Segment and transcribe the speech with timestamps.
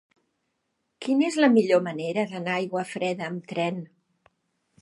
[1.05, 3.83] Quina és la millor manera d'anar a Aiguafreda amb tren?